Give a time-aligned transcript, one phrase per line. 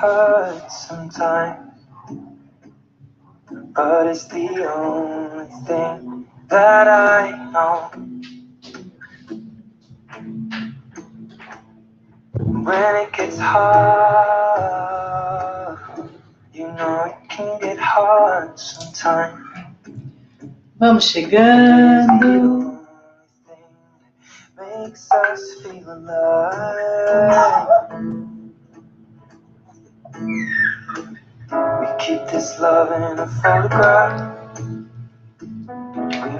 [0.00, 1.78] hurt sometimes.
[3.74, 7.90] But it's the only thing that I know.
[12.38, 14.08] When it gets hard,
[16.54, 19.46] you know it can get hard sometimes.
[20.78, 22.80] Vamos chegando.
[24.56, 27.68] Makes us feel alive.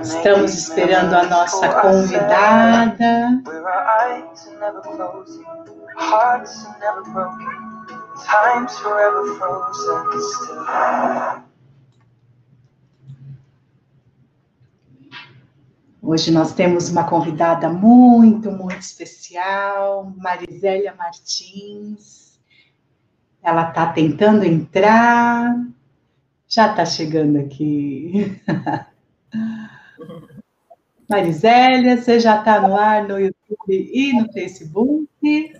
[0.03, 3.43] Estamos esperando a nossa convidada.
[3.45, 5.45] Where our eyes are never closing,
[5.97, 7.47] hearts are never broken,
[8.27, 11.51] time's forever frozen still.
[16.03, 22.20] Hoje nós temos uma convidada muito, muito especial, Marisélia Martins.
[23.43, 25.57] Ela está tentando entrar,
[26.47, 28.41] já está chegando aqui.
[31.09, 33.35] Marisélia, você já está no ar no YouTube
[33.71, 35.53] e no Facebook.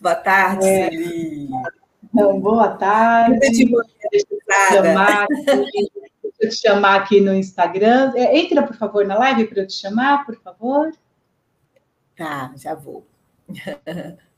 [0.00, 0.90] Boa tarde, É.
[0.90, 1.48] Celi.
[2.02, 3.38] Então, boa tarde.
[3.40, 3.64] Deixa
[4.30, 5.90] eu chamar aqui,
[6.22, 8.12] deixa eu te chamar aqui no Instagram.
[8.14, 10.92] É, Entra, por favor, na live para eu te chamar, por favor.
[12.16, 13.06] Tá, já vou.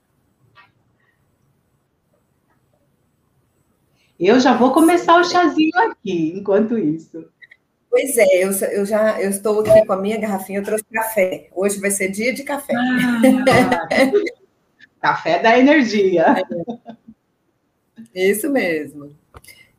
[4.19, 7.29] Eu já vou começar o chazinho aqui, enquanto isso.
[7.91, 11.49] Pois é, eu, eu já eu estou aqui com a minha garrafinha, eu trouxe café.
[11.55, 12.75] Hoje vai ser dia de café.
[12.75, 13.89] Ah,
[15.01, 16.35] café da energia.
[18.15, 19.15] Isso mesmo.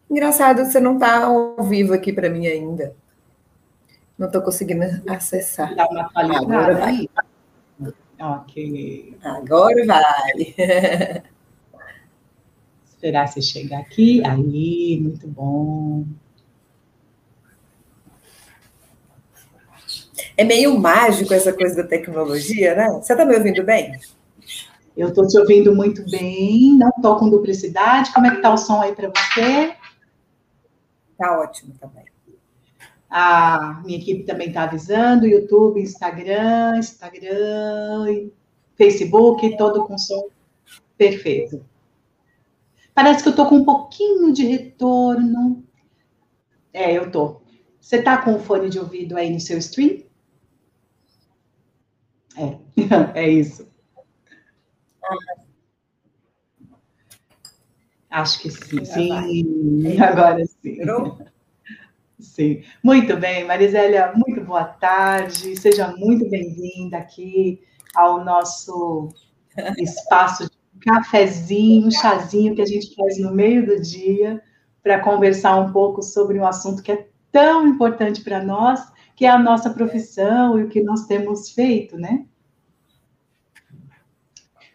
[0.09, 2.95] Engraçado, você não está ao vivo aqui para mim ainda.
[4.17, 5.75] Não estou conseguindo acessar.
[5.75, 7.09] Dá uma Agora vai.
[8.19, 9.17] Ok.
[9.21, 11.23] Agora vai.
[12.97, 14.25] Esperar você chegar aqui.
[14.25, 16.03] Aí, muito bom.
[20.35, 22.87] É meio mágico essa coisa da tecnologia, né?
[22.89, 23.99] Você está me ouvindo bem?
[24.95, 28.11] Eu estou te ouvindo muito bem, não estou com duplicidade.
[28.11, 29.75] Como é que tá o som aí para você?
[31.19, 32.05] Tá ótimo também.
[33.07, 38.29] A minha equipe também está avisando, YouTube, Instagram, Instagram,
[38.75, 40.29] Facebook, todo com som
[40.97, 41.63] perfeito.
[42.97, 45.63] Parece que eu estou com um pouquinho de retorno.
[46.73, 47.43] É, eu tô.
[47.79, 50.01] Você está com o fone de ouvido aí no seu stream?
[52.35, 52.57] É,
[53.13, 53.71] é isso.
[58.09, 60.01] Acho que sim, sim.
[60.01, 60.79] Agora sim.
[62.19, 67.61] Sim, muito bem, Marisélia, muito boa tarde, seja muito bem-vinda aqui
[67.93, 69.09] ao nosso
[69.77, 70.56] espaço de
[70.87, 74.41] cafezinho, chazinho que a gente faz no meio do dia
[74.81, 78.79] para conversar um pouco sobre um assunto que é tão importante para nós,
[79.15, 82.25] que é a nossa profissão e o que nós temos feito, né?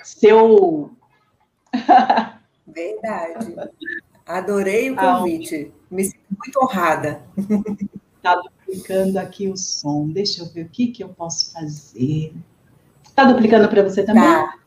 [0.03, 0.91] Seu
[2.67, 3.55] Verdade.
[4.27, 5.73] Adorei o Ah, convite.
[5.91, 7.23] Me sinto muito honrada.
[8.17, 10.09] Está duplicando aqui o som.
[10.09, 12.35] Deixa eu ver o que, que eu posso fazer.
[13.03, 14.23] Está duplicando para você também?
[14.23, 14.62] Tá.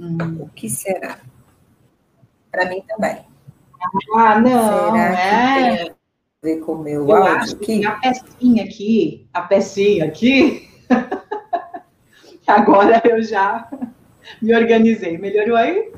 [0.00, 0.16] Hum.
[0.40, 1.18] O que será?
[2.50, 3.18] Para mim também.
[4.16, 4.92] Ah, não.
[4.92, 5.76] será é.
[5.76, 5.94] tem a
[6.42, 7.86] ver com o meu Eu áudio acho que aqui?
[7.86, 10.70] a pecinha aqui, a pecinha aqui,
[12.46, 13.70] agora eu já
[14.40, 15.18] me organizei.
[15.18, 15.92] Melhorou aí?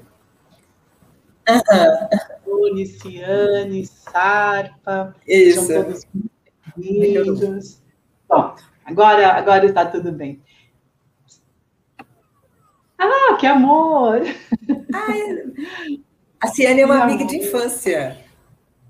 [2.45, 5.75] Tony, Ciane, Sarpa, sejam Isso.
[5.75, 6.07] todos
[6.77, 7.83] bem-vindos.
[8.29, 8.55] Bom,
[8.85, 10.43] agora, agora está tudo bem.
[13.05, 14.23] Ah, que amor!
[16.41, 17.47] A Ciane é uma Meu amiga de amor.
[17.47, 18.19] infância.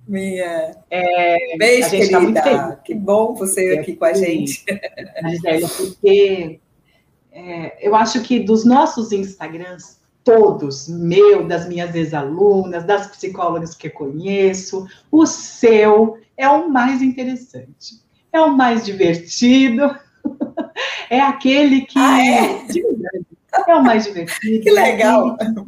[0.07, 0.77] Minha.
[0.91, 2.63] É, Beijo, tá muito querida.
[2.67, 2.79] feliz.
[2.85, 4.19] que bom você Eu aqui com a fui.
[4.25, 4.65] gente.
[5.23, 6.61] Marcelo, porque
[7.33, 13.87] é, eu acho que dos nossos Instagrams, todos, meu, das minhas ex-alunas, das psicólogas que
[13.87, 18.01] eu conheço, o seu é o mais interessante,
[18.33, 19.97] é o mais divertido,
[21.09, 21.99] é aquele que.
[21.99, 22.67] Ah, é?
[23.53, 24.63] É o mais divertido.
[24.63, 25.35] Que legal.
[25.35, 25.65] É traz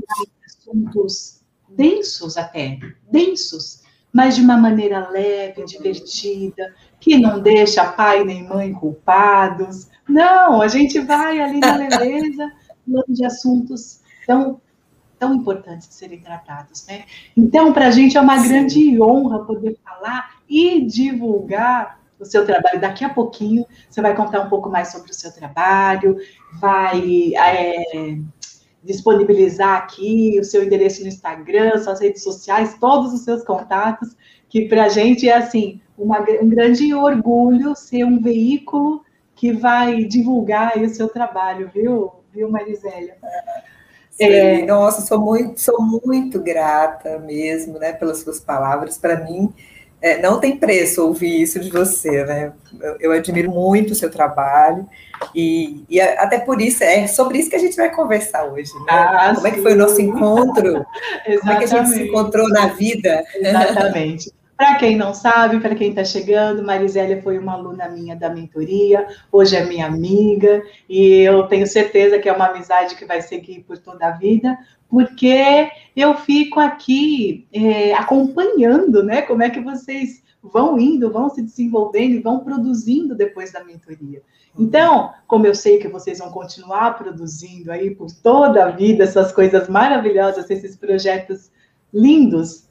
[0.47, 2.79] assuntos densos até,
[3.11, 3.83] densos,
[4.13, 9.89] mas de uma maneira leve, divertida, que não deixa pai nem mãe culpados.
[10.09, 12.53] Não, a gente vai ali na leveza,
[12.87, 14.61] falando de assuntos tão,
[15.19, 17.05] tão importantes de serem tratados, né?
[17.37, 18.49] Então, para a gente é uma Sim.
[18.49, 22.81] grande honra poder falar e divulgar o seu trabalho.
[22.81, 26.17] Daqui a pouquinho você vai contar um pouco mais sobre o seu trabalho,
[26.61, 28.17] vai é,
[28.83, 34.17] disponibilizar aqui o seu endereço no Instagram, suas redes sociais, todos os seus contatos,
[34.49, 39.03] que para a gente é assim uma, um grande orgulho ser um veículo
[39.35, 43.17] que vai divulgar o seu trabalho, viu, viu, Marisélia?
[44.19, 44.65] É...
[44.65, 48.97] Nossa, sou muito, sou muito grata mesmo, né, pelas suas palavras.
[48.97, 49.53] Para mim,
[50.01, 52.53] é, não tem preço ouvir isso de você, né?
[52.81, 54.87] Eu, eu admiro muito o seu trabalho
[55.35, 58.87] e, e, até por isso é sobre isso que a gente vai conversar hoje, né?
[58.89, 59.49] Ah, Como sim.
[59.49, 60.85] é que foi o nosso encontro?
[61.41, 63.25] Como é que a gente se encontrou na vida?
[63.35, 64.31] Exatamente.
[64.57, 69.07] Para quem não sabe, para quem está chegando, Marisélia foi uma aluna minha da mentoria,
[69.33, 73.65] hoje é minha amiga, e eu tenho certeza que é uma amizade que vai seguir
[73.65, 74.57] por toda a vida,
[74.89, 79.23] porque eu fico aqui é, acompanhando, né?
[79.23, 84.23] Como é que vocês vão indo, vão se desenvolvendo e vão produzindo depois da mentoria.
[84.57, 89.33] Então, como eu sei que vocês vão continuar produzindo aí por toda a vida essas
[89.33, 91.51] coisas maravilhosas, esses projetos
[91.93, 92.64] lindos,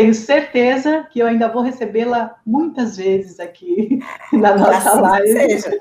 [0.00, 3.98] tenho certeza que eu ainda vou recebê-la muitas vezes aqui
[4.32, 5.32] na nossa assim live.
[5.32, 5.80] Seja.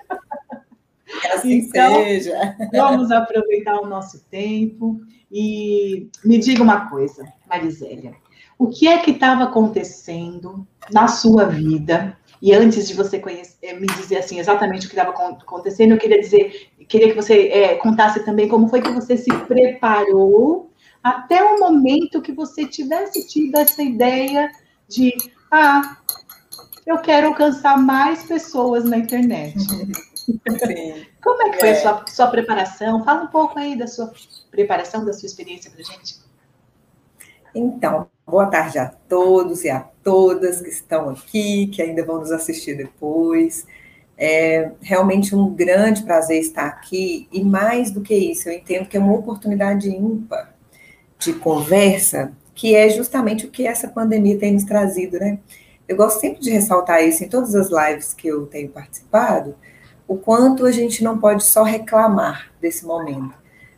[1.22, 2.58] Que assim então, seja.
[2.74, 5.00] Vamos aproveitar o nosso tempo
[5.32, 8.14] e me diga uma coisa, Marisélia.
[8.58, 12.18] O que é que estava acontecendo na sua vida?
[12.42, 15.98] E antes de você conhecer, eh, me dizer assim exatamente o que estava acontecendo, eu
[15.98, 20.69] queria dizer, queria que você é, contasse também como foi que você se preparou
[21.04, 24.52] até o momento que você tivesse tido essa ideia
[24.88, 25.14] de,
[25.52, 25.98] ah,
[26.86, 29.60] eu quero alcançar mais pessoas na internet.
[29.60, 29.92] Sim.
[31.24, 31.72] Como é que foi é.
[31.72, 33.04] a sua, sua preparação?
[33.04, 34.12] Fala um pouco aí da sua
[34.52, 36.18] preparação, da sua experiência para gente.
[37.54, 42.32] Então, boa tarde a todos e a todas que estão aqui, que ainda vão nos
[42.32, 43.66] assistir depois.
[44.18, 48.98] É realmente um grande prazer estar aqui, e mais do que isso, eu entendo que
[48.98, 50.59] é uma oportunidade ímpar
[51.20, 55.40] de conversa, que é justamente o que essa pandemia tem nos trazido, né?
[55.88, 59.56] Eu gosto sempre de ressaltar isso em todas as lives que eu tenho participado,
[60.08, 63.34] o quanto a gente não pode só reclamar desse momento.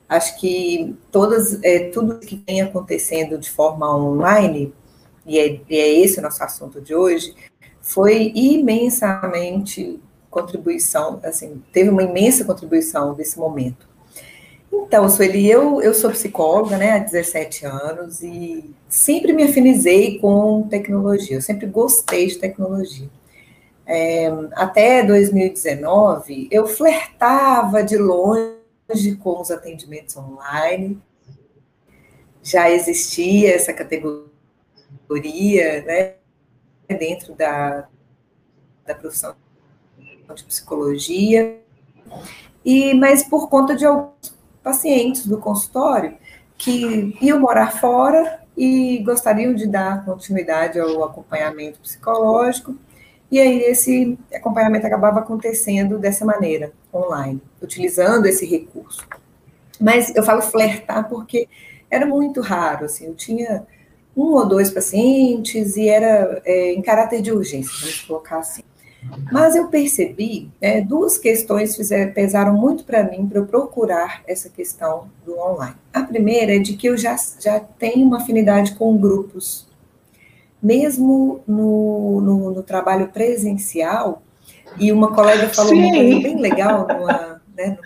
[0.08, 4.74] Acho que todas, é, tudo que vem acontecendo de forma online,
[5.26, 7.34] e é, e é esse o nosso assunto de hoje,
[7.82, 10.00] foi imensamente
[10.30, 13.91] contribuição, assim, teve uma imensa contribuição desse momento.
[14.72, 20.66] Então, Sueli, eu, eu sou psicóloga né, há 17 anos e sempre me afinizei com
[20.70, 23.10] tecnologia, eu sempre gostei de tecnologia.
[23.86, 31.02] É, até 2019, eu flertava de longe com os atendimentos online,
[32.42, 34.32] já existia essa categoria
[35.86, 36.14] né,
[36.98, 37.90] dentro da,
[38.86, 39.36] da profissão
[40.34, 41.60] de psicologia,
[42.64, 46.18] e mas por conta de alguns pacientes do consultório
[46.58, 52.76] que iam morar fora e gostariam de dar continuidade ao acompanhamento psicológico,
[53.32, 59.08] e aí esse acompanhamento acabava acontecendo dessa maneira, online, utilizando esse recurso.
[59.80, 61.48] Mas eu falo flertar porque
[61.90, 63.66] era muito raro, assim, eu tinha
[64.16, 68.64] um ou dois pacientes e era é, em caráter de urgência, vamos colocar assim.
[69.32, 74.50] Mas eu percebi, é, duas questões fizeram, pesaram muito para mim para eu procurar essa
[74.50, 75.76] questão do online.
[75.92, 79.68] A primeira é de que eu já, já tenho uma afinidade com grupos.
[80.62, 84.22] Mesmo no, no, no trabalho presencial,
[84.80, 85.82] e uma colega falou Sim.
[85.82, 87.78] uma coisa bem legal numa, né,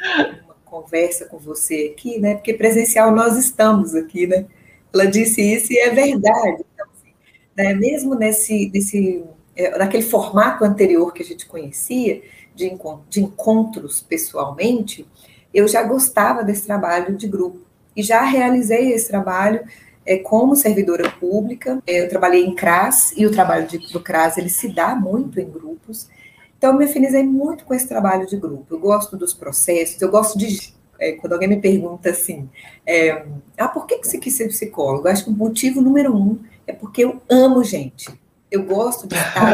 [0.41, 2.36] numa conversa com você aqui, né?
[2.36, 4.45] Porque presencial nós estamos aqui, né?
[4.93, 6.63] Ela disse isso e é verdade.
[6.74, 7.13] Então, assim,
[7.55, 9.24] né, mesmo nesse, nesse
[9.55, 12.21] é, naquele formato anterior que a gente conhecia,
[12.55, 12.71] de,
[13.09, 15.05] de encontros pessoalmente,
[15.53, 17.59] eu já gostava desse trabalho de grupo.
[17.95, 19.62] E já realizei esse trabalho
[20.05, 21.81] é, como servidora pública.
[21.88, 25.39] É, eu trabalhei em CRAS, e o trabalho de, do CRAS ele se dá muito
[25.39, 26.09] em grupos.
[26.57, 28.65] Então, eu me afinizei muito com esse trabalho de grupo.
[28.69, 30.74] Eu gosto dos processos, eu gosto de.
[30.97, 32.50] É, quando alguém me pergunta assim,
[32.85, 33.25] é,
[33.57, 35.07] ah, por que, você quis ser psicólogo?
[35.07, 38.17] Eu acho que o motivo número um é porque eu amo gente
[38.55, 39.53] eu gosto de estar.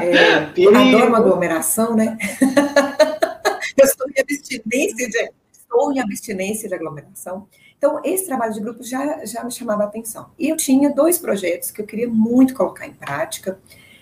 [0.00, 2.16] é, eu adoro uma aglomeração, né?
[3.76, 7.46] eu estou em abstinência de, estou em abstinência de aglomeração.
[7.76, 10.30] Então, esse trabalho de grupo já, já me chamava a atenção.
[10.38, 13.58] E eu tinha dois projetos que eu queria muito colocar em prática,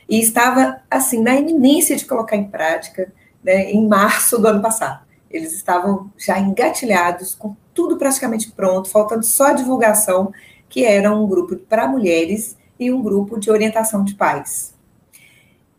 [0.08, 5.06] e estava, assim, na iminência de colocar em prática, né, em março do ano passado.
[5.30, 10.32] Eles estavam já engatilhados, com tudo praticamente pronto, faltando só a divulgação,
[10.68, 14.74] que era um grupo para mulheres e um grupo de orientação de pais.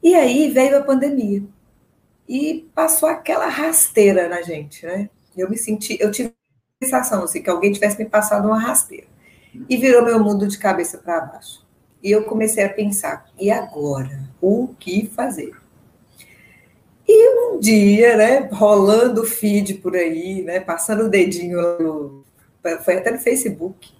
[0.03, 1.43] E aí veio a pandemia
[2.29, 5.09] e passou aquela rasteira na gente, né?
[5.35, 6.33] Eu me senti, eu tive
[6.81, 9.07] sensação, assim, que alguém tivesse me passado uma rasteira.
[9.67, 11.65] E virou meu mundo de cabeça para baixo.
[12.03, 14.29] E eu comecei a pensar, e agora?
[14.39, 15.53] O que fazer?
[17.07, 22.23] E um dia, né, rolando o feed por aí, né, passando o dedinho,
[22.83, 23.91] foi até no Facebook,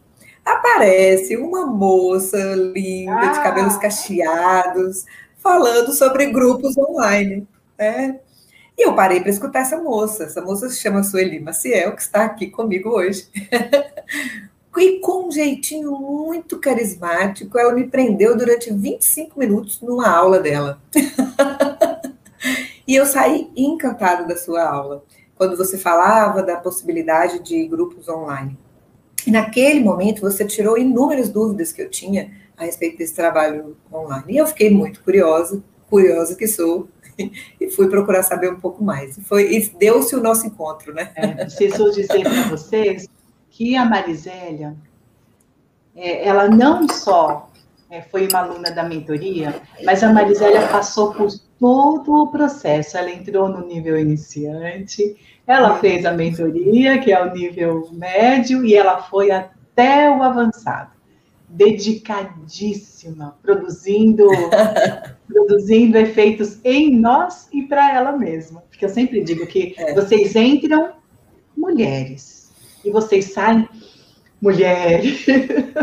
[0.46, 3.32] aparece uma moça linda, ah.
[3.32, 5.06] de cabelos cacheados,
[5.38, 7.48] falando sobre grupos online.
[7.78, 8.20] Né?
[8.78, 10.24] E eu parei para escutar essa moça.
[10.24, 13.28] Essa moça se chama Sueli Maciel, que está aqui comigo hoje.
[14.78, 20.82] e com um jeitinho muito carismático, ela me prendeu durante 25 minutos numa aula dela.
[22.88, 25.04] e eu saí encantada da sua aula,
[25.36, 28.58] quando você falava da possibilidade de grupos online.
[29.28, 34.26] Naquele momento você tirou inúmeras dúvidas que eu tinha a respeito desse trabalho online.
[34.34, 36.88] E eu fiquei muito curiosa, curiosa que sou,
[37.60, 39.20] e fui procurar saber um pouco mais.
[39.28, 41.12] Foi, e deu-se o nosso encontro, né?
[41.16, 43.08] É, preciso dizer para vocês
[43.50, 44.76] que a Marisélia,
[45.96, 47.50] é, ela não só
[47.90, 52.98] é, foi uma aluna da mentoria, mas a Marisélia passou por todo o processo.
[52.98, 58.76] Ela entrou no nível iniciante, ela fez a mentoria, que é o nível médio, e
[58.76, 60.92] ela foi até o avançado.
[61.50, 64.28] Dedicadíssima, produzindo,
[65.28, 68.62] produzindo efeitos em nós e para ela mesma.
[68.70, 69.94] Porque eu sempre digo que é.
[69.94, 70.94] vocês entram
[71.58, 72.52] mulheres
[72.86, 73.68] e vocês saem
[74.42, 75.26] mulheres,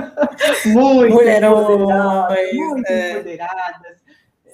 [0.66, 3.12] muito empoderadas, muito é.
[3.12, 3.96] empoderadas,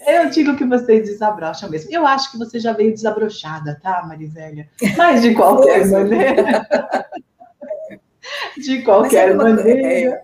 [0.07, 1.91] eu digo que vocês desabrocham mesmo.
[1.93, 4.69] Eu acho que você já veio desabrochada, tá, Marisélia?
[4.97, 6.67] Mas de qualquer maneira.
[8.57, 10.23] de qualquer maneira.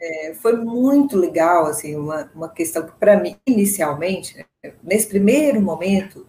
[0.00, 4.44] É, é, foi muito legal, assim, uma, uma questão que, para mim, inicialmente,
[4.82, 6.26] nesse primeiro momento,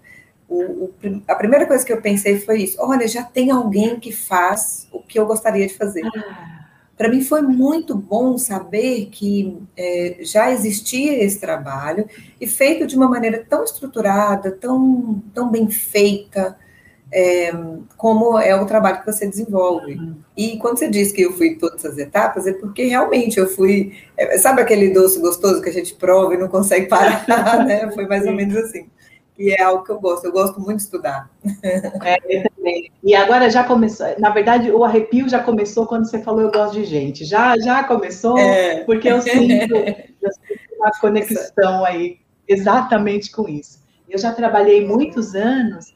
[0.48, 0.94] o, o,
[1.28, 5.02] a primeira coisa que eu pensei foi isso: olha, já tem alguém que faz o
[5.02, 6.02] que eu gostaria de fazer.
[6.06, 6.58] Ah
[6.98, 12.08] para mim foi muito bom saber que é, já existia esse trabalho
[12.42, 16.58] e feito de uma maneira tão estruturada, tão, tão bem feita,
[17.12, 17.52] é,
[17.96, 20.00] como é o trabalho que você desenvolve.
[20.36, 23.48] E quando você diz que eu fui em todas as etapas, é porque realmente eu
[23.48, 23.94] fui.
[24.18, 27.26] É, sabe aquele doce gostoso que a gente prova e não consegue parar?
[27.66, 27.92] né?
[27.92, 28.90] Foi mais ou menos assim.
[29.38, 31.30] E é algo que eu gosto, eu gosto muito de estudar.
[31.62, 32.47] É,
[33.04, 36.74] E agora já começou, na verdade, o arrepio já começou quando você falou eu gosto
[36.74, 37.26] de gente.
[37.26, 38.84] Já, já começou, é.
[38.84, 43.84] porque eu sinto, eu sinto uma conexão aí exatamente com isso.
[44.10, 45.94] Eu já trabalhei muitos anos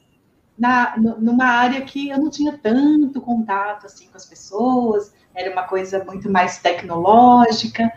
[0.57, 5.63] na, numa área que eu não tinha tanto contato assim com as pessoas, era uma
[5.63, 7.91] coisa muito mais tecnológica.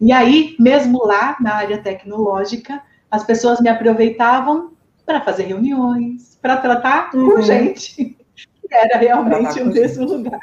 [0.00, 4.72] E aí, mesmo lá na área tecnológica, as pessoas me aproveitavam
[5.04, 7.36] para fazer reuniões, para tratar uhum.
[7.36, 8.17] com gente,
[8.70, 10.40] era realmente o mesmo lugar.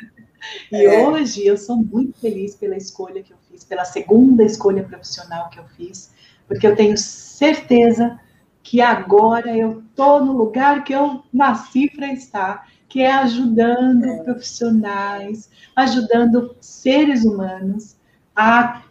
[0.72, 1.08] E é.
[1.08, 5.60] hoje eu sou muito feliz pela escolha que eu fiz, pela segunda escolha profissional que
[5.60, 6.12] eu fiz,
[6.48, 8.20] porque eu tenho certeza
[8.62, 14.24] que agora eu estou no lugar que eu nasci para estar, que é ajudando é.
[14.24, 17.96] profissionais, ajudando seres humanos
[18.36, 18.84] a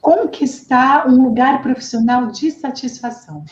[0.00, 3.44] conquistar um lugar profissional de satisfação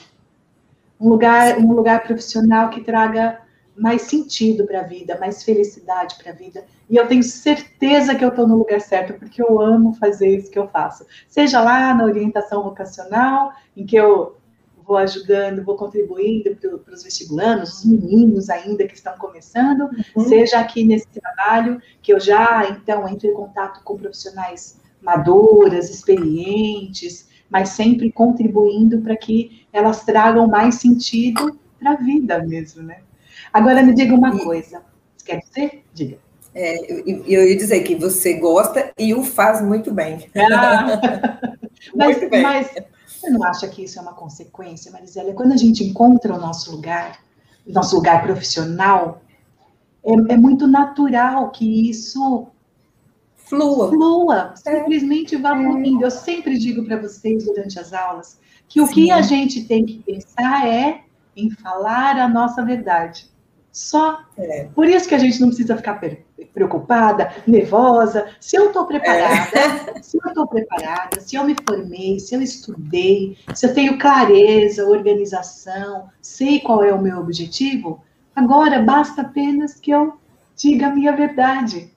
[1.00, 3.40] um lugar, um lugar profissional que traga
[3.78, 6.64] mais sentido para a vida, mais felicidade para a vida.
[6.90, 10.50] E eu tenho certeza que eu estou no lugar certo, porque eu amo fazer isso
[10.50, 11.06] que eu faço.
[11.28, 14.36] Seja lá na orientação vocacional, em que eu
[14.84, 20.24] vou ajudando, vou contribuindo para os vestibulandos, os meninos ainda que estão começando, uhum.
[20.24, 27.28] seja aqui nesse trabalho, que eu já, então, entro em contato com profissionais maduras, experientes,
[27.50, 33.02] mas sempre contribuindo para que elas tragam mais sentido para a vida mesmo, né?
[33.52, 34.82] Agora me diga uma coisa,
[35.24, 35.84] quer dizer?
[35.94, 36.18] Diga.
[36.54, 40.28] É, eu, eu ia dizer que você gosta e o faz muito bem.
[40.52, 41.38] Ah,
[41.94, 42.42] mas, muito bem.
[42.42, 42.70] mas
[43.06, 45.32] você não acha que isso é uma consequência, Marisela?
[45.34, 47.18] Quando a gente encontra o nosso lugar,
[47.66, 49.20] o nosso lugar profissional,
[50.04, 52.48] é, é muito natural que isso
[53.48, 53.88] Flua.
[53.88, 54.78] Flua, é.
[54.78, 55.62] simplesmente vá é.
[55.62, 56.04] fluindo.
[56.04, 58.38] Eu sempre digo para vocês durante as aulas
[58.68, 58.92] que o Sim.
[58.92, 61.02] que a gente tem que pensar é
[61.34, 63.30] em falar a nossa verdade.
[63.72, 64.20] Só.
[64.36, 64.68] É.
[64.74, 66.00] Por isso que a gente não precisa ficar
[66.52, 68.26] preocupada, nervosa.
[68.40, 70.02] Se eu estou preparada, é.
[70.02, 74.86] se eu estou preparada, se eu me formei, se eu estudei, se eu tenho clareza,
[74.86, 78.02] organização, sei qual é o meu objetivo,
[78.34, 80.18] agora basta apenas que eu
[80.56, 81.92] diga a minha verdade.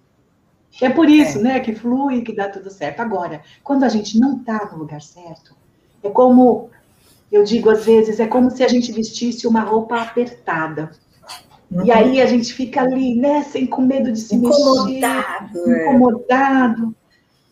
[0.80, 1.42] É por isso, é.
[1.42, 3.02] né, que flui, que dá tudo certo.
[3.02, 5.56] Agora, quando a gente não está no lugar certo,
[6.04, 6.70] é como,
[7.32, 10.92] eu digo às vezes, é como se a gente vestisse uma roupa apertada.
[11.72, 11.86] Uhum.
[11.86, 16.96] E aí a gente fica ali, né, sem com medo de se incomodado, mexer, incomodado.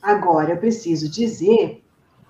[0.01, 1.81] Agora, eu preciso dizer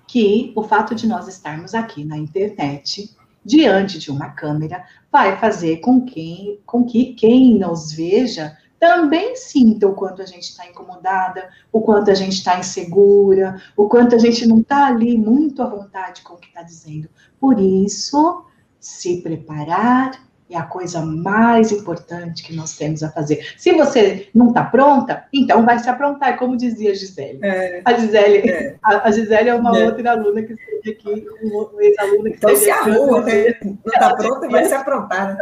[0.06, 5.78] que o fato de nós estarmos aqui na internet, diante de uma câmera, vai fazer
[5.78, 11.50] com, quem, com que quem nos veja também sinta o quanto a gente está incomodada,
[11.70, 15.66] o quanto a gente está insegura, o quanto a gente não está ali muito à
[15.66, 17.08] vontade com o que está dizendo.
[17.38, 18.44] Por isso,
[18.78, 23.54] se preparar é a coisa mais importante que nós temos a fazer.
[23.56, 27.38] Se você não está pronta, então vai se aprontar, como dizia a Gisele.
[27.42, 28.76] É, a Gisele, é.
[28.82, 29.86] A, a, Gisele é uma é.
[29.86, 32.70] outra aluna que esteve aqui, uma ex-aluna que então, aqui.
[32.70, 33.54] Arruma, né?
[33.62, 35.34] Não está pronta, vai se aprontar.
[35.34, 35.38] Né?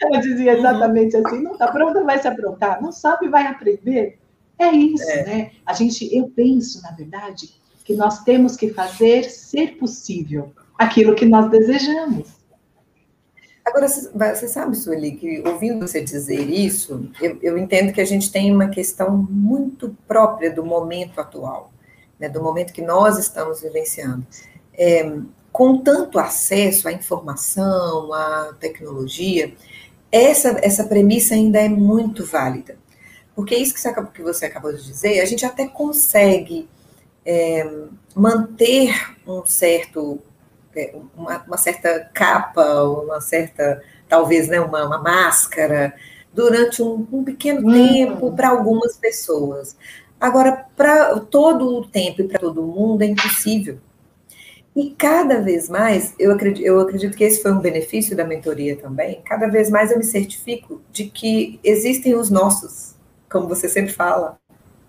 [0.00, 0.58] Ela dizia uhum.
[0.58, 1.26] exatamente uhum.
[1.26, 2.80] assim: não está pronta, vai se aprontar.
[2.80, 4.18] Não sabe, vai aprender.
[4.58, 5.24] É isso, é.
[5.24, 5.50] né?
[5.66, 7.50] A gente, eu penso, na verdade,
[7.84, 12.35] que nós temos que fazer ser possível aquilo que nós desejamos.
[13.66, 18.30] Agora, você sabe, Sueli, que ouvindo você dizer isso, eu, eu, entendo que a gente
[18.30, 21.72] tem uma questão muito própria do momento atual,
[22.16, 24.24] né, do momento que nós estamos vivenciando.
[24.72, 25.18] É,
[25.50, 29.52] com tanto acesso à informação, à tecnologia,
[30.12, 32.78] essa, essa premissa ainda é muito válida.
[33.34, 36.68] Porque isso que você, acabou, que você acabou de dizer, a gente até consegue
[37.24, 37.68] é,
[38.14, 40.25] manter um certo é,
[41.16, 45.94] uma, uma, certa capa, uma certa, talvez, né, uma, uma máscara,
[46.32, 47.72] durante um, um pequeno hum.
[47.72, 49.76] tempo para algumas pessoas.
[50.20, 53.78] Agora, para todo o tempo e para todo mundo é impossível.
[54.74, 58.76] E cada vez mais, eu acredito, eu acredito que esse foi um benefício da mentoria
[58.76, 62.94] também, cada vez mais eu me certifico de que existem os nossos,
[63.30, 64.38] como você sempre fala,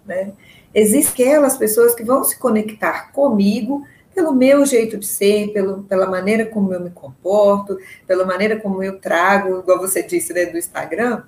[0.06, 0.34] né?
[0.74, 3.86] Existem aquelas pessoas que vão se conectar comigo
[4.18, 8.82] pelo meu jeito de ser, pelo, pela maneira como eu me comporto, pela maneira como
[8.82, 11.22] eu trago, igual você disse né, do Instagram,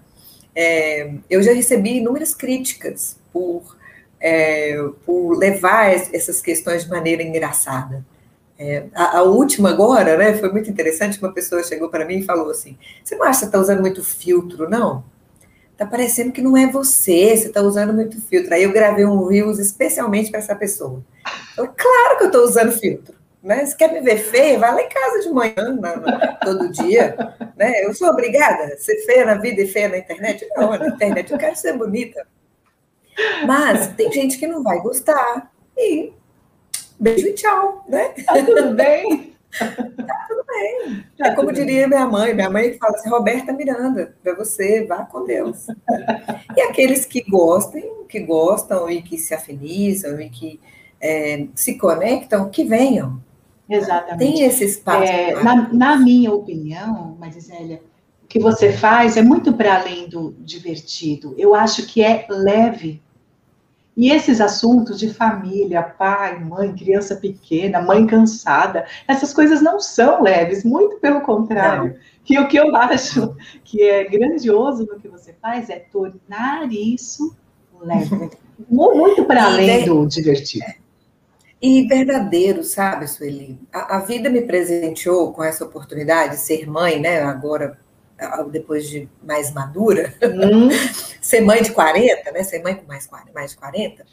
[0.55, 3.77] é, eu já recebi inúmeras críticas por,
[4.19, 8.03] é, por levar essas questões de maneira engraçada.
[8.57, 12.25] É, a, a, última agora, né, foi muito interessante, uma pessoa chegou para mim e
[12.25, 15.03] falou assim, você não acha que está usando muito filtro, não?
[15.77, 18.51] Tá parecendo que não é você, você está usando muito filtro.
[18.51, 21.03] Aí eu gravei um Reels especialmente para essa pessoa.
[21.67, 23.19] Claro que eu estou usando filtro.
[23.41, 23.65] Né?
[23.65, 25.79] Se quer me ver feia, vai lá em casa de manhã,
[26.43, 27.15] todo dia.
[27.55, 27.85] Né?
[27.85, 30.45] Eu sou obrigada a ser feia na vida e feia na internet?
[30.55, 32.27] Não, na internet eu quero ser bonita.
[33.45, 35.51] Mas tem gente que não vai gostar.
[35.77, 36.13] E
[36.99, 38.09] beijo e tchau, né?
[38.25, 39.35] Tá tudo bem.
[39.57, 41.05] Tá tudo bem.
[41.17, 45.05] Tá é como diria minha mãe, minha mãe fala assim, Roberta Miranda, para você, vá
[45.05, 45.67] com Deus.
[46.55, 50.59] E aqueles que gostem, que gostam e que se afinizam e que
[51.01, 53.21] é, se conectam, que venham.
[53.69, 54.17] Exatamente.
[54.17, 55.03] Tem esse espaço.
[55.03, 57.81] É, na, na, minha opinião, Marisélia,
[58.23, 61.35] o que você faz é muito para além do divertido.
[61.37, 63.01] Eu acho que é leve.
[63.95, 70.23] E esses assuntos de família, pai, mãe, criança pequena, mãe cansada, essas coisas não são
[70.23, 71.93] leves, muito pelo contrário.
[71.93, 71.99] Não.
[72.23, 77.35] Que o que eu acho que é grandioso no que você faz é tornar isso
[77.81, 78.31] leve.
[78.69, 80.65] muito para além do divertido
[81.61, 83.59] e verdadeiro, sabe, Sueli?
[83.71, 87.21] A, a, vida me presenteou com essa oportunidade de ser mãe, né?
[87.21, 87.77] Agora,
[88.49, 90.69] depois de mais madura, hum.
[91.21, 92.43] ser mãe de 40, né?
[92.43, 94.05] Ser mãe com mais, mais de 40.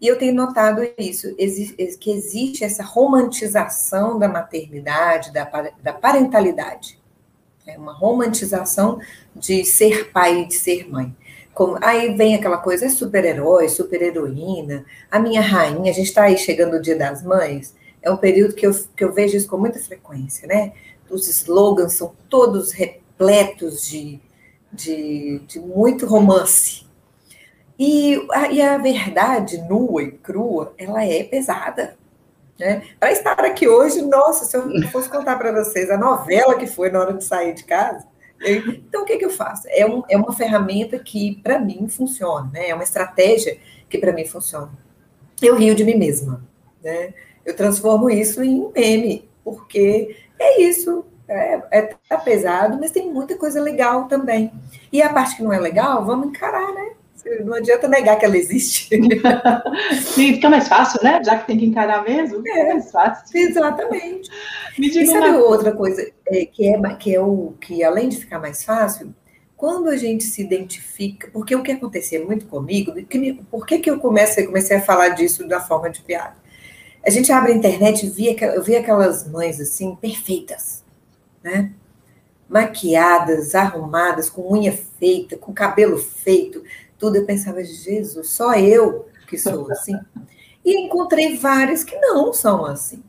[0.00, 5.44] E eu tenho notado isso, que existe essa romantização da maternidade, da,
[5.80, 7.00] da parentalidade.
[7.64, 8.98] É uma romantização
[9.34, 11.14] de ser pai e de ser mãe.
[11.54, 16.38] Como, aí vem aquela coisa, é super-herói, super-heroína, a minha rainha, a gente está aí
[16.38, 19.58] chegando o Dia das Mães, é um período que eu, que eu vejo isso com
[19.58, 20.72] muita frequência, né?
[21.10, 24.18] Os slogans são todos repletos de,
[24.72, 26.86] de, de muito romance.
[27.78, 31.96] E a, e a verdade nua e crua, ela é pesada.
[32.58, 32.82] Né?
[32.98, 36.90] Para estar aqui hoje, nossa, se eu fosse contar para vocês a novela que foi
[36.90, 38.06] na hora de sair de casa,
[38.44, 39.68] então, o que, que eu faço?
[39.70, 42.68] É, um, é uma ferramenta que, para mim, funciona, né?
[42.70, 44.70] É uma estratégia que, para mim, funciona.
[45.40, 46.44] Eu rio de mim mesma,
[46.82, 47.14] né?
[47.44, 51.04] Eu transformo isso em um meme, porque é isso.
[51.28, 54.52] É, é tá pesado, mas tem muita coisa legal também.
[54.92, 56.81] E a parte que não é legal, vamos encarar, né?
[57.44, 58.88] Não adianta negar que ela existe.
[60.02, 61.22] Sim, fica mais fácil, né?
[61.24, 63.24] Já que tem que encarar mesmo, é mais fácil.
[63.36, 64.30] Exatamente.
[64.78, 65.38] Me diga e sabe uma...
[65.38, 69.14] outra coisa é, que, é, que é o que, além de ficar mais fácil,
[69.56, 72.92] quando a gente se identifica, porque o que acontecia muito comigo,
[73.50, 76.34] por que, que eu comecei, comecei a falar disso da forma de piada?
[77.06, 80.84] A gente abre a internet e via, eu via aquelas mães assim, perfeitas,
[81.42, 81.72] né?
[82.52, 86.62] maquiadas, arrumadas, com unha feita, com cabelo feito,
[87.02, 87.16] tudo.
[87.16, 89.98] Eu pensava, Jesus, só eu que sou assim.
[90.64, 93.02] E encontrei várias que não são assim.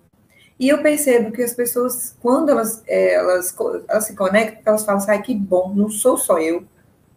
[0.59, 3.55] E eu percebo que as pessoas, quando elas, é, elas,
[3.87, 6.63] elas se conectam, elas falam assim, ai, que bom, não sou só eu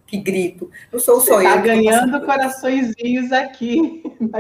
[0.07, 1.63] que grito, não sou Você só tá eu.
[1.63, 4.05] ganhando coraçõezinhos aqui,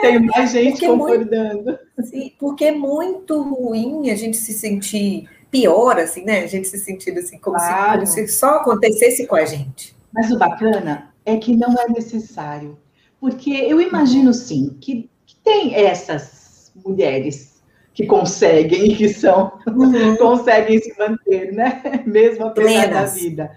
[0.00, 1.64] Tem mais gente porque concordando.
[1.64, 6.44] Muito, sim, porque é muito ruim a gente se sentir pior, assim, né?
[6.44, 8.06] A gente se sentir assim, como, claro.
[8.06, 9.94] se, como se só acontecesse com a gente.
[10.14, 12.78] Mas o bacana é que não é necessário.
[13.20, 20.16] Porque eu imagino, sim, que, que tem essas mulheres que conseguem, que são, uhum.
[20.18, 22.02] conseguem se manter, né?
[22.06, 22.94] Mesmo apesar Plenas.
[22.94, 23.56] da vida.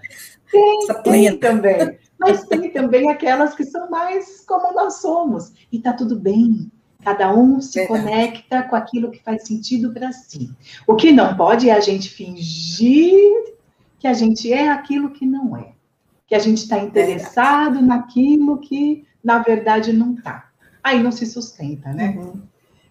[0.50, 1.98] Tem, tem também.
[2.18, 5.52] Mas tem também aquelas que são mais como nós somos.
[5.70, 6.70] E tá tudo bem.
[7.04, 8.02] Cada um se Verdade.
[8.02, 10.50] conecta com aquilo que faz sentido para si.
[10.86, 13.54] O que não pode é a gente fingir
[13.98, 15.72] que a gente é aquilo que não é.
[16.28, 17.86] Que a gente está interessado Verdade.
[17.86, 20.50] naquilo que, na verdade, não está.
[20.84, 22.14] Aí não se sustenta, né?
[22.16, 22.42] Uhum.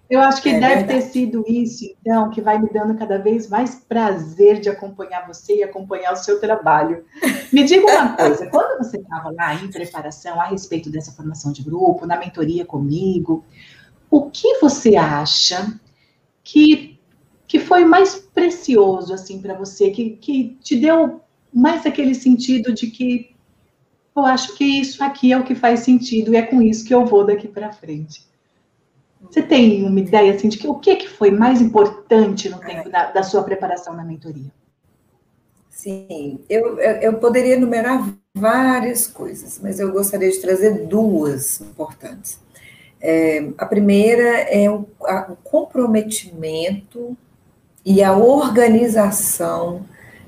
[0.09, 0.99] Eu acho que é deve verdade.
[0.99, 5.57] ter sido isso, então, que vai me dando cada vez mais prazer de acompanhar você
[5.57, 7.03] e acompanhar o seu trabalho.
[7.51, 11.61] Me diga uma coisa, quando você estava lá em preparação a respeito dessa formação de
[11.61, 13.43] grupo, na mentoria comigo,
[14.09, 15.77] o que você acha
[16.41, 16.97] que,
[17.45, 21.21] que foi mais precioso, assim, para você, que, que te deu
[21.53, 23.35] mais aquele sentido de que
[24.15, 26.93] eu acho que isso aqui é o que faz sentido e é com isso que
[26.93, 28.25] eu vou daqui para frente?
[29.21, 32.89] Você tem uma ideia assim de que o que, que foi mais importante no tempo
[32.89, 34.51] da, da sua preparação na mentoria?
[35.69, 42.39] Sim, eu, eu poderia enumerar várias coisas, mas eu gostaria de trazer duas importantes.
[42.99, 47.15] É, a primeira é o, a, o, comprometimento
[47.85, 49.85] e a organização,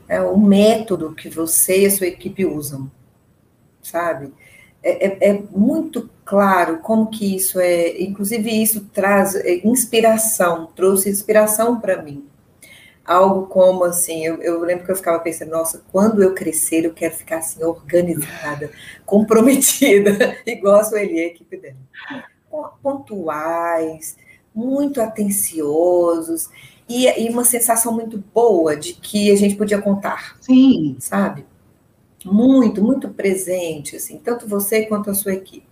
[0.10, 2.92] é, o método que você e a sua equipe usam,
[3.82, 4.34] sabe?
[4.82, 11.10] É, é, é, muito claro como que isso é, inclusive isso traz é, inspiração, trouxe
[11.10, 12.26] inspiração para mim.
[13.06, 16.94] Algo como assim, eu, eu, lembro que eu ficava pensando, nossa, quando eu crescer, eu
[16.94, 18.72] quero ficar assim, organizada,
[19.06, 21.78] comprometida, igual a Sueli e a equipe dela.
[22.82, 24.18] Pontuais,
[24.54, 26.50] muito atenciosos,
[26.90, 30.38] e, e uma sensação muito boa de que a gente podia contar.
[30.42, 30.98] Sim.
[31.00, 31.46] Sabe?
[32.26, 35.69] muito, muito presente, assim, tanto você quanto a sua equipe.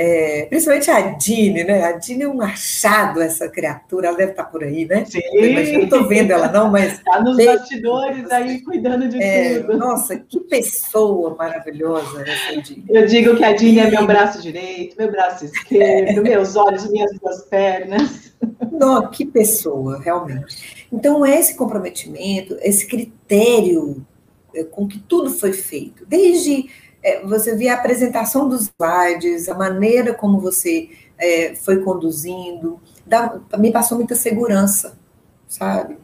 [0.00, 1.82] É, principalmente a Dini, né?
[1.82, 5.04] A Dini é um achado, essa criatura, ela deve estar por aí, né?
[5.04, 5.18] Sim.
[5.32, 6.92] Eu não estou vendo ela, não, mas.
[6.92, 9.76] Está nos bastidores aí, cuidando de é, tudo.
[9.76, 12.84] Nossa, que pessoa maravilhosa essa Dini.
[12.88, 17.18] Eu digo que a Dini é meu braço direito, meu braço esquerdo, meus olhos, minhas
[17.18, 18.32] duas pernas.
[18.70, 20.86] Não, que pessoa, realmente.
[20.92, 24.06] Então, esse comprometimento, esse critério
[24.54, 26.06] é, com que tudo foi feito.
[26.06, 26.70] Desde
[27.02, 33.40] é, você vê a apresentação dos slides, a maneira como você é, foi conduzindo, dá,
[33.58, 34.98] me passou muita segurança,
[35.46, 35.98] sabe?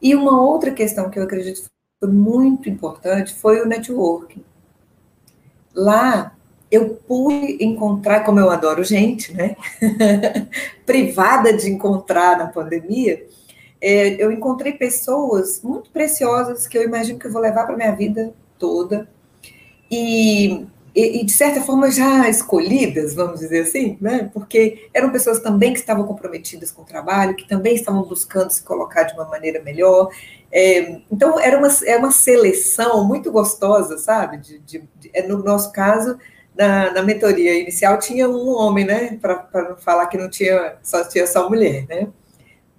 [0.00, 1.64] E uma outra questão que eu acredito
[2.00, 4.44] foi muito importante foi o networking.
[5.74, 6.36] Lá
[6.70, 9.56] eu pude encontrar, como eu adoro gente, né?
[10.86, 13.26] Privada de encontrar na pandemia,
[13.80, 17.94] é, eu encontrei pessoas muito preciosas que eu imagino que eu vou levar para minha
[17.94, 19.08] vida toda.
[19.92, 24.30] E, e, de certa forma, já escolhidas, vamos dizer assim, né?
[24.32, 28.62] Porque eram pessoas também que estavam comprometidas com o trabalho, que também estavam buscando se
[28.62, 30.08] colocar de uma maneira melhor.
[30.50, 34.38] É, então, era uma, é uma seleção muito gostosa, sabe?
[34.38, 36.18] De, de, de, é, no nosso caso,
[36.56, 39.18] na, na mentoria inicial, tinha um homem, né?
[39.20, 42.08] Para não falar que não tinha só, tinha só mulher, né?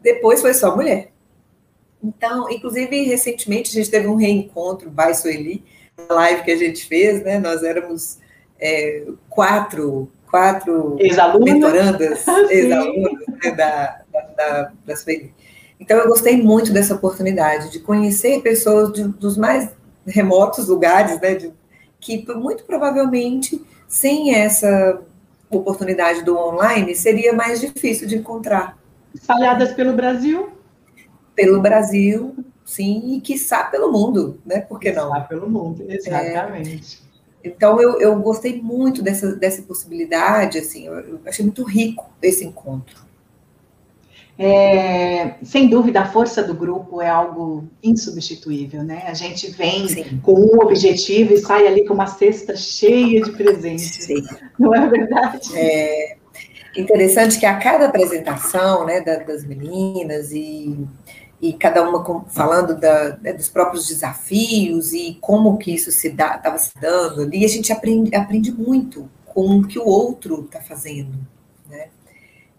[0.02, 1.12] Depois foi só mulher.
[2.04, 5.64] Então, inclusive, recentemente a gente teve um reencontro, by Sueli,
[5.98, 7.40] na live que a gente fez, né?
[7.40, 8.20] Nós éramos
[8.60, 10.98] é, quatro, quatro
[11.44, 14.02] mentorandas, ex-alunas né, da,
[14.38, 15.34] da, da Sueli.
[15.80, 19.70] Então, eu gostei muito dessa oportunidade de conhecer pessoas de, dos mais
[20.06, 21.36] remotos lugares, né?
[21.36, 21.54] De,
[22.00, 25.00] que muito provavelmente, sem essa
[25.50, 28.78] oportunidade do online, seria mais difícil de encontrar.
[29.14, 30.50] Espalhadas pelo Brasil?
[31.36, 34.62] Pelo Brasil, sim, e quiçá pelo mundo, né?
[34.62, 35.12] Por que não?
[35.24, 37.00] Pelo mundo, exatamente.
[37.44, 42.10] É, então, eu, eu gostei muito dessa, dessa possibilidade, assim, eu, eu achei muito rico
[42.22, 43.04] esse encontro.
[44.40, 49.04] É, sem dúvida, a força do grupo é algo insubstituível, né?
[49.06, 50.20] A gente vem Sim.
[50.24, 54.06] com um objetivo e sai ali com uma cesta cheia de presentes.
[54.06, 54.24] Sim.
[54.58, 55.56] Não é verdade?
[55.56, 56.18] É,
[56.76, 60.76] Interessante que a cada apresentação né, das meninas e,
[61.44, 66.58] e cada uma falando da, né, dos próprios desafios e como que isso se estava
[66.58, 71.18] se dando ali, a gente aprende, aprende muito com o que o outro está fazendo,
[71.70, 71.88] né?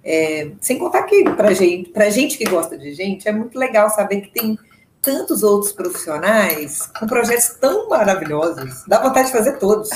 [0.05, 3.89] É, sem contar que para gente, pra gente que gosta de gente, é muito legal
[3.89, 4.59] saber que tem
[5.05, 8.85] tantos outros profissionais com projetos tão maravilhosos.
[8.89, 9.91] Dá vontade de fazer todos.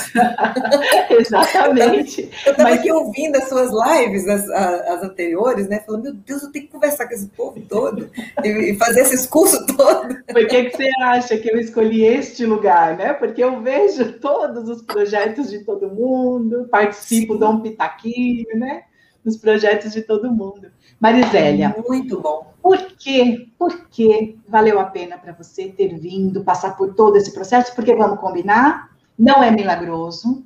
[1.09, 2.29] Exatamente.
[2.45, 2.79] Eu estava Mas...
[2.79, 5.79] aqui ouvindo as suas lives, as, as, anteriores, né?
[5.79, 8.09] Falando, meu Deus, eu tenho que conversar com esse povo todo
[8.43, 10.15] e, fazer esses cursos todos.
[10.31, 13.13] Por que, que você acha que eu escolhi este lugar, né?
[13.13, 17.39] Porque eu vejo todos os projetos de todo mundo, participo, Sim.
[17.39, 18.83] dou um pitaquinho, né?
[19.25, 20.69] Nos projetos de todo mundo.
[20.99, 21.75] Marisélia.
[21.87, 22.53] Muito bom.
[22.69, 23.47] Por quê?
[23.57, 27.73] Por que valeu a pena para você ter vindo, passar por todo esse processo?
[27.73, 30.45] Porque vamos combinar, não é milagroso,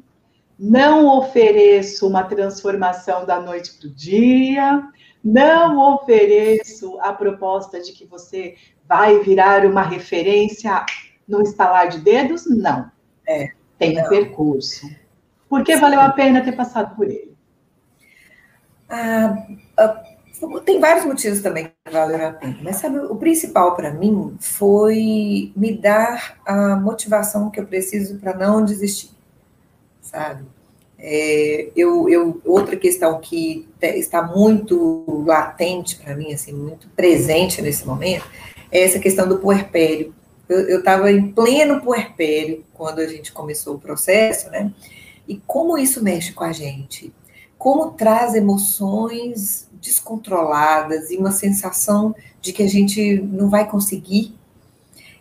[0.57, 4.88] não ofereço uma transformação da noite para o dia,
[5.21, 8.55] não ofereço a proposta de que você
[8.88, 10.86] vai virar uma referência
[11.27, 12.89] no estalar de dedos, não.
[13.27, 14.89] É, Tem um percurso.
[15.49, 17.36] Por que valeu a pena ter passado por ele?
[18.88, 19.45] Ah,
[19.77, 20.03] ah
[20.65, 25.52] tem vários motivos também que valeram a pena, mas sabe, o principal para mim foi
[25.56, 29.12] me dar a motivação que eu preciso para não desistir,
[30.02, 30.43] sabe?
[30.98, 37.86] É, eu, eu, outra questão que está muito latente para mim, assim, muito presente nesse
[37.86, 38.26] momento,
[38.72, 40.15] é essa questão do puerpério.
[40.48, 44.72] Eu estava em pleno puerpério quando a gente começou o processo, né?
[45.28, 47.13] E como isso mexe com a gente?
[47.58, 54.34] Como traz emoções descontroladas e uma sensação de que a gente não vai conseguir.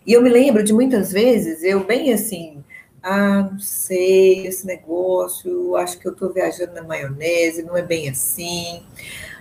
[0.07, 2.63] E eu me lembro de muitas vezes, eu bem assim,
[3.03, 8.09] ah, não sei, esse negócio, acho que eu estou viajando na maionese, não é bem
[8.09, 8.83] assim.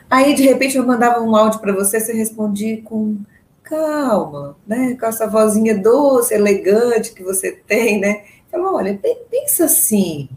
[0.10, 3.18] Aí, de repente, eu mandava um áudio para você, você respondia com
[3.64, 4.98] calma, né?
[5.00, 8.24] Com essa vozinha doce, elegante que você tem, né?
[8.52, 10.28] Falou, olha, pensa assim,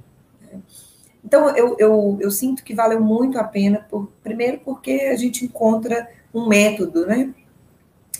[1.34, 5.44] então, eu, eu, eu sinto que valeu muito a pena, por, primeiro porque a gente
[5.44, 7.34] encontra um método, né?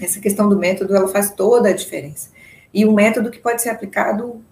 [0.00, 2.30] Essa questão do método, ela faz toda a diferença.
[2.72, 4.42] E um método que pode ser aplicado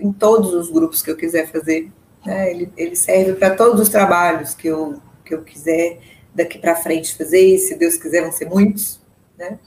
[0.00, 1.92] em todos os grupos que eu quiser fazer.
[2.26, 2.50] Né?
[2.50, 6.00] Ele, ele serve para todos os trabalhos que eu, que eu quiser
[6.34, 9.00] daqui para frente fazer, e se Deus quiser vão ser muitos,
[9.36, 9.60] né?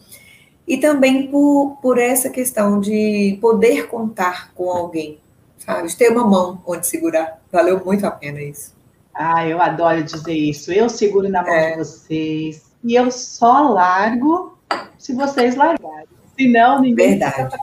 [0.67, 5.19] E também por, por essa questão de poder contar com alguém,
[5.57, 5.87] sabe?
[5.87, 7.40] De ter uma mão onde segurar.
[7.51, 8.73] Valeu muito a pena isso.
[9.13, 10.71] Ah, eu adoro dizer isso.
[10.71, 11.71] Eu seguro na mão é.
[11.71, 14.57] de vocês e eu só largo
[14.97, 16.07] se vocês largarem.
[16.39, 17.19] Senão, ninguém.
[17.19, 17.57] Verdade.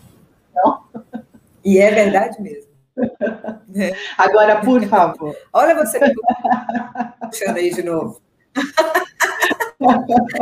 [0.55, 0.85] Não.
[1.65, 2.69] E é verdade mesmo.
[3.77, 3.93] É.
[4.17, 5.37] Agora, por favor.
[5.53, 6.01] Olha você
[7.21, 8.21] puxando aí de novo.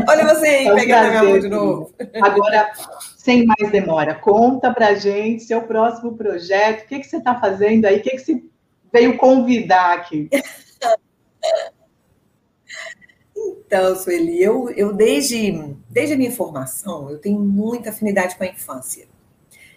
[0.09, 1.95] Olha você aí, é pegando a minha mão de novo.
[2.23, 2.73] Agora,
[3.19, 7.85] sem mais demora, conta pra gente seu próximo projeto, o que, que você está fazendo
[7.85, 8.43] aí, o que, que você
[8.97, 10.31] veio convidar aqui?
[13.37, 15.53] Então, Sueli, eu, eu desde,
[15.91, 19.07] desde a minha formação, eu tenho muita afinidade com a infância.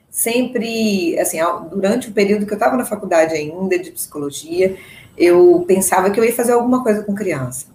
[0.09, 4.77] Sempre, assim, durante o período que eu estava na faculdade ainda de psicologia,
[5.17, 7.67] eu pensava que eu ia fazer alguma coisa com criança.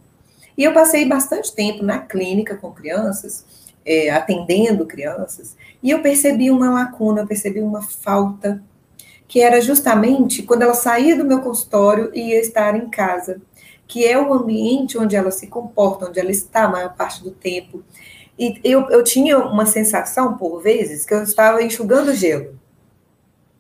[0.57, 3.45] E eu passei bastante tempo na clínica com crianças,
[3.85, 8.63] é, atendendo crianças, e eu percebi uma lacuna, eu percebi uma falta,
[9.35, 13.43] que era justamente quando ela saía do meu consultório e ia estar em casa,
[13.85, 17.33] que é o ambiente onde ela se comporta, onde ela está a maior parte do
[17.33, 17.83] tempo.
[18.39, 22.57] E eu, eu tinha uma sensação, por vezes, que eu estava enxugando gelo,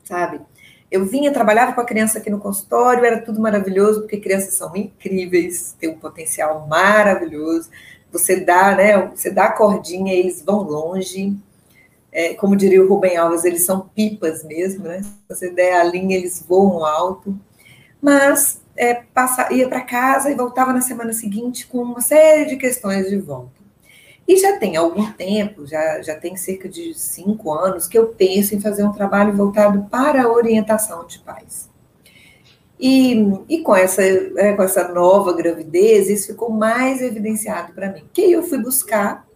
[0.05, 0.41] sabe?
[0.89, 4.77] Eu vinha, trabalhava com a criança aqui no consultório, era tudo maravilhoso, porque crianças são
[4.77, 7.69] incríveis, têm um potencial maravilhoso.
[8.13, 9.09] Você dá, né?
[9.09, 11.37] Você dá a cordinha, eles vão longe.
[12.15, 15.03] É, como diria o Rubem Alves, eles são pipas mesmo, né?
[15.03, 17.37] Se você der a linha, eles voam alto.
[18.01, 22.57] Mas é, passa, ia para casa e voltava na semana seguinte com uma série de
[22.57, 23.65] questões de volta.
[24.27, 28.55] E já tem algum tempo, já, já tem cerca de cinco anos, que eu penso
[28.55, 31.69] em fazer um trabalho voltado para a orientação de pais.
[32.81, 33.15] E,
[33.49, 38.05] e com, essa, é, com essa nova gravidez, isso ficou mais evidenciado para mim.
[38.13, 39.27] Que eu fui buscar,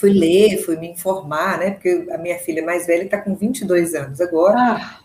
[0.00, 1.72] fui ler, fui me informar, né?
[1.72, 4.56] Porque a minha filha mais velha está com 22 anos agora.
[4.58, 5.00] Ah.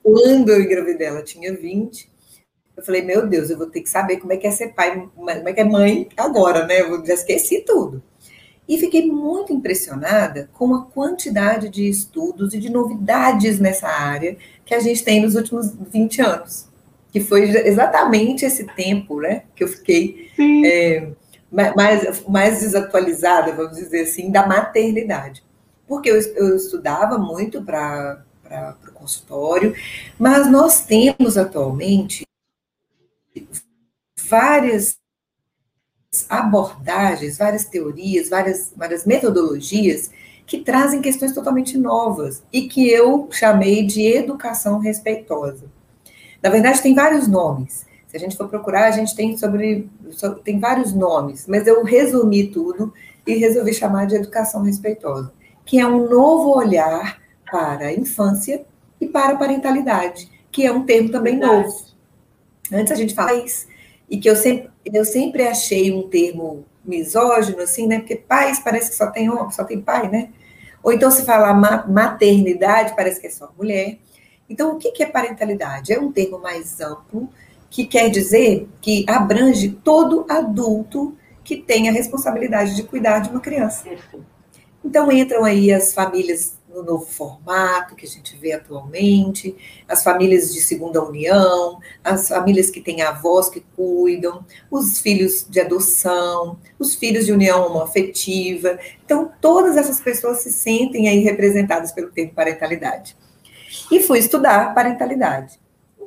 [0.00, 2.08] Quando eu engravidei, ela tinha 20.
[2.76, 5.08] Eu falei, meu Deus, eu vou ter que saber como é que é ser pai,
[5.16, 6.80] como é que é mãe agora, né?
[6.80, 8.00] Eu já esqueci tudo.
[8.68, 14.74] E fiquei muito impressionada com a quantidade de estudos e de novidades nessa área que
[14.74, 16.68] a gente tem nos últimos 20 anos.
[17.10, 20.30] Que foi exatamente esse tempo né, que eu fiquei
[20.64, 21.08] é,
[21.50, 25.42] mais, mais desatualizada, vamos dizer assim, da maternidade.
[25.86, 28.24] Porque eu, eu estudava muito para
[28.88, 29.74] o consultório,
[30.18, 32.26] mas nós temos atualmente
[34.28, 34.98] várias
[36.28, 40.10] abordagens, várias teorias, várias, várias metodologias
[40.46, 45.66] que trazem questões totalmente novas e que eu chamei de educação respeitosa.
[46.42, 47.86] Na verdade, tem vários nomes.
[48.08, 51.84] Se a gente for procurar, a gente tem sobre, sobre tem vários nomes, mas eu
[51.84, 52.92] resumi tudo
[53.26, 55.30] e resolvi chamar de educação respeitosa,
[55.64, 58.64] que é um novo olhar para a infância
[58.98, 61.64] e para a parentalidade, que é um termo também verdade.
[61.64, 61.84] novo.
[62.72, 63.68] Antes a gente fala isso,
[64.08, 67.98] e que eu sempre, eu sempre achei um termo misógino, assim, né?
[67.98, 70.30] Porque pais parece que só tem homem, só tem pai, né?
[70.82, 71.52] Ou então se fala
[71.86, 73.98] maternidade, parece que é só mulher.
[74.48, 75.92] Então, o que é parentalidade?
[75.92, 77.28] É um termo mais amplo
[77.70, 83.40] que quer dizer que abrange todo adulto que tem a responsabilidade de cuidar de uma
[83.40, 83.84] criança.
[84.84, 89.56] Então, entram aí as famílias no novo formato que a gente vê atualmente,
[89.88, 95.60] as famílias de segunda união, as famílias que têm avós que cuidam, os filhos de
[95.60, 98.78] adoção, os filhos de união homoafetiva.
[99.04, 103.16] Então, todas essas pessoas se sentem aí representadas pelo termo parentalidade.
[103.90, 105.58] E fui estudar parentalidade.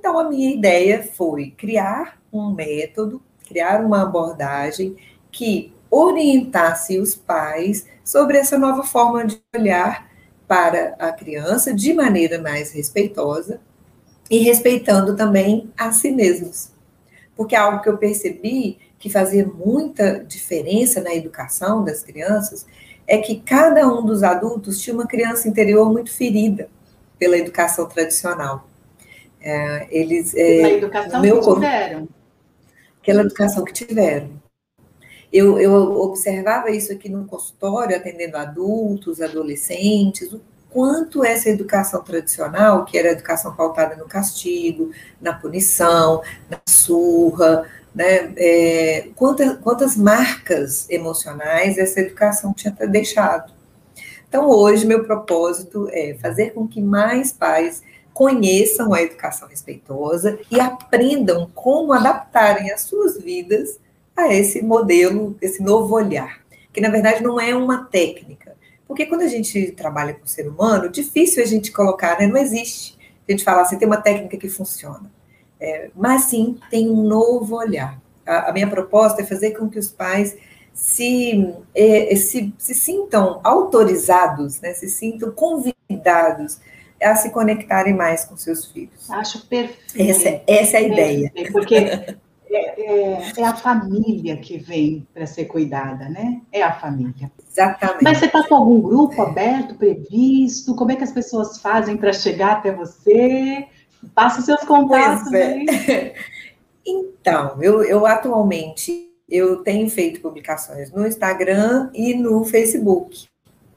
[0.01, 4.95] Então, a minha ideia foi criar um método, criar uma abordagem
[5.31, 10.09] que orientasse os pais sobre essa nova forma de olhar
[10.47, 13.61] para a criança de maneira mais respeitosa
[14.27, 16.71] e respeitando também a si mesmos.
[17.35, 22.65] Porque algo que eu percebi que fazia muita diferença na educação das crianças
[23.05, 26.69] é que cada um dos adultos tinha uma criança interior muito ferida
[27.19, 28.70] pela educação tradicional.
[29.41, 32.07] É, eles, é, a educação meu que tiveram.
[33.01, 34.29] Aquela educação que tiveram.
[35.33, 42.85] Eu, eu observava isso aqui no consultório, atendendo adultos, adolescentes, o quanto essa educação tradicional,
[42.85, 49.97] que era a educação pautada no castigo, na punição, na surra, né, é, quantas, quantas
[49.97, 53.53] marcas emocionais essa educação tinha deixado.
[54.27, 60.59] Então, hoje, meu propósito é fazer com que mais pais conheçam a educação respeitosa e
[60.59, 63.79] aprendam como adaptarem as suas vidas
[64.15, 66.41] a esse modelo, esse novo olhar,
[66.73, 68.55] que na verdade não é uma técnica.
[68.87, 72.27] Porque quando a gente trabalha com o ser humano, difícil a gente colocar, né?
[72.27, 72.97] não existe.
[73.27, 75.09] A gente fala assim, tem uma técnica que funciona.
[75.59, 78.01] É, mas sim, tem um novo olhar.
[78.25, 80.35] A, a, minha proposta é fazer com que os pais
[80.73, 84.73] se, é, se, se sintam autorizados, né?
[84.73, 86.59] se sintam convidados
[87.07, 89.09] a se conectarem mais com seus filhos.
[89.09, 90.09] Acho perfeito.
[90.09, 91.31] Essa, essa é a ideia.
[91.51, 92.15] Porque é,
[92.49, 96.41] é, é, a família que vem para ser cuidada, né?
[96.51, 97.31] É a família.
[97.49, 98.03] Exatamente.
[98.03, 100.75] Mas você está com algum grupo aberto, previsto?
[100.75, 103.67] Como é que as pessoas fazem para chegar até você?
[104.13, 105.43] Passa seus contatos é.
[105.43, 106.13] aí.
[106.83, 113.27] Então, eu, eu atualmente eu tenho feito publicações no Instagram e no Facebook.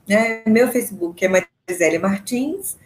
[0.08, 0.42] Né?
[0.46, 2.78] Meu Facebook é Marisele Martins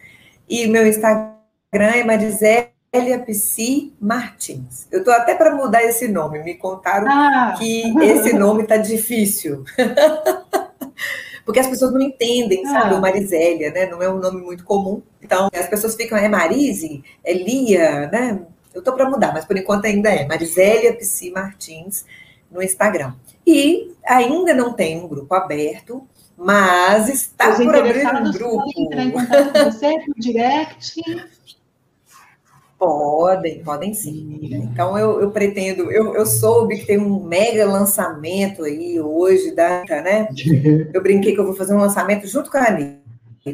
[0.49, 1.29] e meu Instagram
[1.71, 4.87] é Marisélia Psi Martins.
[4.91, 6.39] Eu estou até para mudar esse nome.
[6.39, 7.53] Me contaram ah.
[7.57, 9.63] que esse nome está difícil.
[11.45, 12.95] Porque as pessoas não entendem, sabe?
[12.95, 12.97] Ah.
[12.97, 13.85] O Marisélia, né?
[13.85, 15.01] Não é um nome muito comum.
[15.21, 17.03] Então, as pessoas ficam, é Marise?
[17.23, 18.39] É Lia, né?
[18.73, 22.05] Eu estou para mudar, mas por enquanto ainda é Marisélia Psi Martins
[22.51, 23.13] no Instagram.
[23.45, 26.07] E ainda não tem um grupo aberto,
[26.39, 28.63] mas está Os por abrir um grupo.
[28.77, 31.01] Entrar em contato com você por direct.
[32.77, 34.39] Podem, podem sim.
[34.53, 39.83] Então eu, eu pretendo, eu, eu soube que tem um mega lançamento aí hoje da
[39.83, 40.29] né?
[40.93, 42.99] Eu brinquei que eu vou fazer um lançamento junto com a Anitta.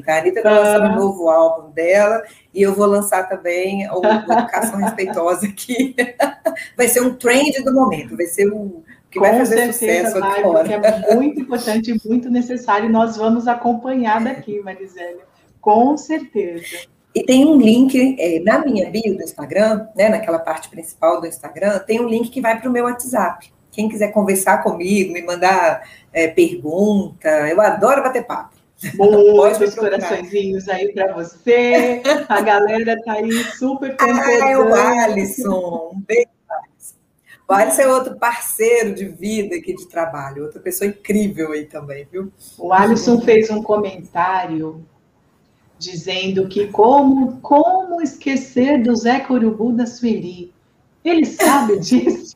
[0.08, 2.22] A Anitta está lançando um novo álbum dela
[2.54, 5.96] e eu vou lançar também o Educação Respeitosa aqui.
[6.78, 8.82] Vai ser um trend do momento, vai ser um,
[9.16, 10.74] que vai fazer sucesso vai, agora.
[10.74, 12.90] é muito importante e muito necessário.
[12.90, 15.24] Nós vamos acompanhar daqui, Marisela,
[15.62, 16.86] com certeza.
[17.14, 21.28] E tem um link é, na minha bio do Instagram, né, naquela parte principal do
[21.28, 23.54] Instagram, tem um link que vai para o meu WhatsApp.
[23.72, 28.56] Quem quiser conversar comigo, me mandar é, pergunta, eu adoro bater papo.
[28.96, 32.02] Muitos coraçõezinhos aí para você.
[32.28, 34.44] A galera tá aí super concordando.
[34.44, 35.92] Ah, é o Alisson.
[35.94, 36.35] Um beijo
[37.54, 42.32] Alisson é outro parceiro de vida aqui de trabalho, outra pessoa incrível aí também, viu?
[42.58, 44.84] O Alisson fez um comentário
[45.78, 50.54] dizendo que como, como esquecer do Zé Corubu da Sueli.
[51.04, 52.36] Ele sabe disso?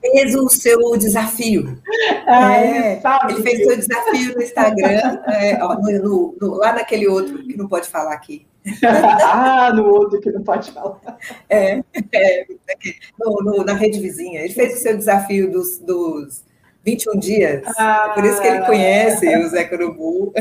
[0.00, 1.78] Fez o seu desafio.
[2.26, 6.72] Ah, É, ele Ele fez o seu desafio no Instagram, é, ó, no- no- lá
[6.72, 8.46] naquele outro que não pode falar aqui.
[8.84, 11.00] ah, no outro que não pode falar.
[11.48, 11.80] É,
[12.12, 14.40] é, aqui, no- no- na rede vizinha.
[14.40, 16.44] Ele fez o seu desafio dos, dos
[16.84, 17.62] 21 dias.
[17.78, 18.08] Ah.
[18.10, 20.32] É por isso que ele conhece o Zé Corubu.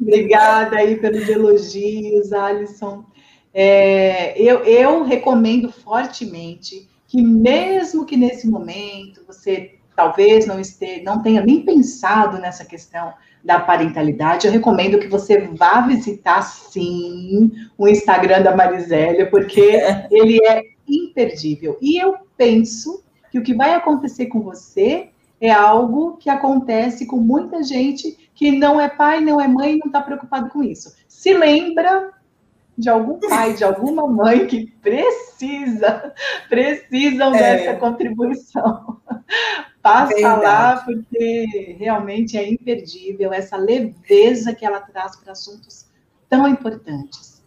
[0.00, 3.04] Obrigada aí pelos elogios, Alisson.
[3.52, 11.22] É, eu, eu recomendo fortemente que, mesmo que nesse momento você talvez não, esteja, não
[11.22, 17.86] tenha nem pensado nessa questão da parentalidade, eu recomendo que você vá visitar, sim, o
[17.86, 19.60] Instagram da Marisélia, porque
[20.10, 21.78] ele é imperdível.
[21.80, 25.10] E eu penso que o que vai acontecer com você
[25.40, 29.86] é algo que acontece com muita gente que não é pai, não é mãe, não
[29.86, 30.92] está preocupado com isso.
[31.06, 32.10] Se lembra
[32.76, 36.12] de algum pai, de alguma mãe que precisa,
[36.48, 37.38] precisam É.
[37.38, 38.98] dessa contribuição.
[39.82, 40.42] Passa Verdade.
[40.42, 45.86] lá, porque realmente é imperdível essa leveza que ela traz para assuntos
[46.28, 47.42] tão importantes.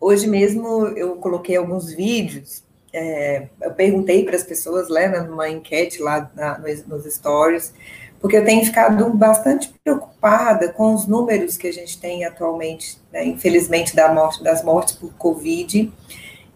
[0.00, 2.66] Hoje mesmo eu coloquei alguns vídeos.
[2.90, 7.74] é, eu perguntei para as pessoas, né, numa enquete lá na- nos, nos stories,
[8.20, 13.24] porque eu tenho ficado bastante preocupada com os números que a gente tem atualmente, né,
[13.24, 15.92] infelizmente, da morte, das mortes por Covid.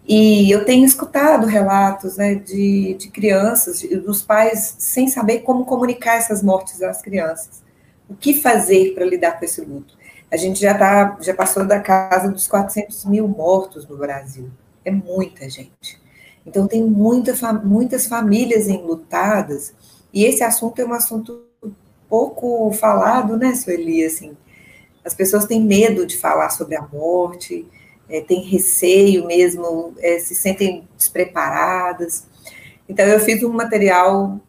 [0.05, 6.17] E eu tenho escutado relatos né, de, de crianças, dos pais, sem saber como comunicar
[6.17, 7.63] essas mortes às crianças.
[8.09, 9.97] O que fazer para lidar com esse luto?
[10.29, 14.49] A gente já, tá, já passou da casa dos 400 mil mortos no Brasil.
[14.83, 16.01] É muita gente.
[16.45, 19.73] Então, tem muita, muitas famílias enlutadas,
[20.13, 21.52] e esse assunto é um assunto
[22.13, 24.05] pouco falado, né, Sueli?
[24.05, 24.37] Assim,
[25.03, 27.65] as pessoas têm medo de falar sobre a morte,
[28.07, 32.27] é, têm receio mesmo, é, se sentem despreparadas.
[32.87, 34.39] Então, eu fiz um material,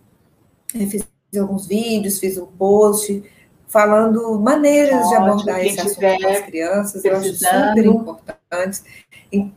[0.74, 1.08] eu fiz
[1.38, 3.24] alguns vídeos, fiz um post
[3.66, 8.84] falando maneiras de Ótimo, abordar quem esse assunto com as crianças, eu acho super importantes.
[9.32, 9.50] E,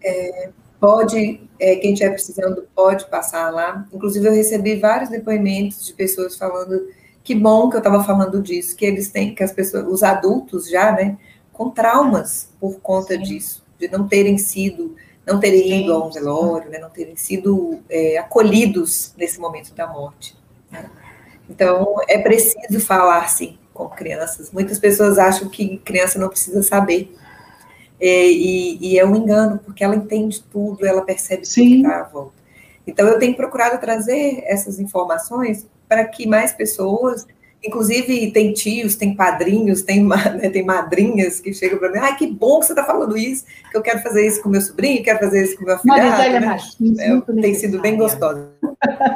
[0.00, 0.50] é,
[0.84, 3.88] pode, é, quem estiver precisando, pode passar lá.
[3.90, 6.88] Inclusive, eu recebi vários depoimentos de pessoas falando
[7.22, 10.68] que bom que eu estava falando disso, que eles têm, que as pessoas, os adultos
[10.68, 11.16] já, né,
[11.54, 13.22] com traumas por conta Sim.
[13.22, 14.94] disso, de não terem sido,
[15.26, 15.84] não terem Sim.
[15.84, 20.36] ido a um velório, né, não terem sido é, acolhidos nesse momento da morte.
[20.70, 20.90] né.
[21.48, 24.50] Então, é preciso falar, sim, com crianças.
[24.50, 27.14] Muitas pessoas acham que criança não precisa saber.
[28.06, 31.76] É, e, e é um engano, porque ela entende tudo, ela percebe tudo que Sim.
[31.78, 32.34] está à volta.
[32.86, 37.26] Então, eu tenho procurado trazer essas informações para que mais pessoas,
[37.64, 42.26] inclusive tem tios, tem padrinhos, tem, né, tem madrinhas que chegam para mim, ai, que
[42.26, 45.18] bom que você está falando isso, que eu quero fazer isso com meu sobrinho, quero
[45.20, 45.96] fazer isso com meu filho.
[45.96, 46.58] Marisélia né?
[46.98, 48.52] É, tem sido bem gostosa.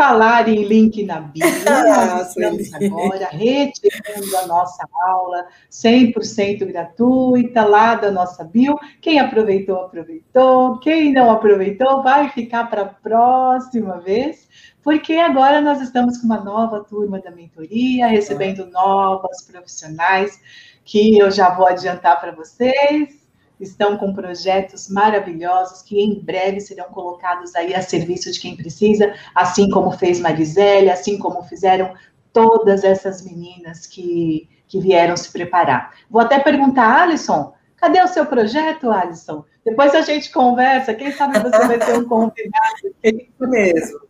[0.00, 7.62] Falar em link na Bio, Ah, nós estamos agora retirando a nossa aula 100% gratuita
[7.66, 8.78] lá da nossa Bio.
[9.02, 10.78] Quem aproveitou, aproveitou.
[10.78, 14.48] Quem não aproveitou, vai ficar para a próxima vez,
[14.82, 20.40] porque agora nós estamos com uma nova turma da mentoria, recebendo novas profissionais
[20.82, 23.19] que eu já vou adiantar para vocês
[23.60, 29.14] estão com projetos maravilhosos que em breve serão colocados aí a serviço de quem precisa,
[29.34, 31.94] assim como fez Marisela, assim como fizeram
[32.32, 35.94] todas essas meninas que, que vieram se preparar.
[36.08, 39.44] Vou até perguntar, Alisson, cadê o seu projeto, Alisson?
[39.64, 42.94] Depois a gente conversa, quem sabe você vai ter um convidado.
[43.02, 44.00] Isso mesmo.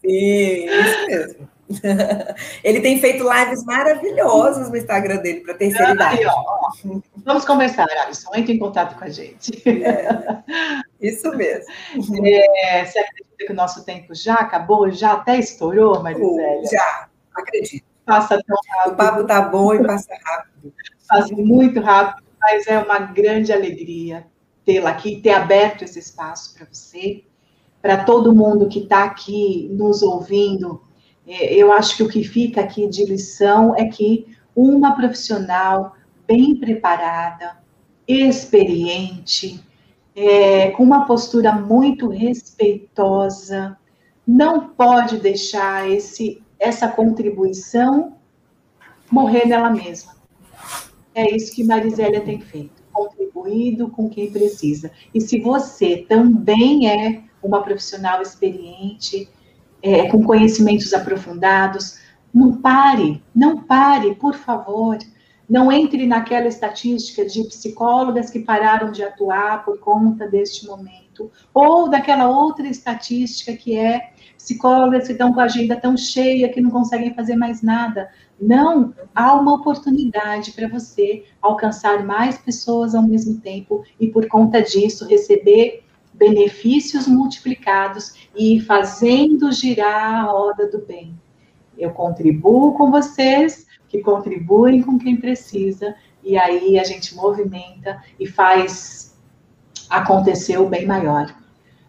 [0.00, 1.48] Sim, isso mesmo.
[2.62, 6.18] Ele tem feito lives maravilhosas no Instagram dele para terceira idade.
[6.20, 7.00] Aí, ó.
[7.24, 9.62] Vamos conversar, Alisson, entre em contato com a gente.
[11.00, 11.66] Isso mesmo.
[12.24, 14.90] É, você acredita que o nosso tempo já acabou?
[14.90, 16.64] Já até estourou, Marisela?
[16.70, 17.84] Já, acredito.
[18.04, 18.96] Passa tão O rápido.
[18.96, 20.72] papo tá bom e passa rápido.
[21.08, 24.26] faz muito rápido, mas é uma grande alegria
[24.64, 27.24] tê-la aqui, ter aberto esse espaço para você,
[27.80, 30.82] para todo mundo que está aqui nos ouvindo.
[31.26, 35.96] É, Eu acho que o que fica aqui de lição é que uma profissional
[36.26, 37.56] bem preparada,
[38.06, 39.62] experiente,
[40.14, 43.76] é, com uma postura muito respeitosa,
[44.26, 48.16] não pode deixar esse, essa contribuição
[49.10, 50.12] morrer nela mesma.
[51.14, 54.90] É isso que Marisélia tem feito, contribuído com quem precisa.
[55.14, 59.28] E se você também é uma profissional experiente,
[59.82, 61.98] é, com conhecimentos aprofundados,
[62.32, 64.98] não pare, não pare, por favor.
[65.48, 71.30] Não entre naquela estatística de psicólogas que pararam de atuar por conta deste momento.
[71.52, 76.60] ou daquela outra estatística que é psicólogas que estão com a agenda tão cheia que
[76.60, 78.08] não conseguem fazer mais nada.
[78.40, 84.62] Não, há uma oportunidade para você alcançar mais pessoas ao mesmo tempo e, por conta
[84.62, 85.84] disso, receber
[86.22, 91.18] benefícios multiplicados e fazendo girar a roda do bem.
[91.76, 98.26] Eu contribuo com vocês, que contribuem com quem precisa, e aí a gente movimenta e
[98.28, 99.18] faz
[99.90, 101.34] acontecer o bem maior.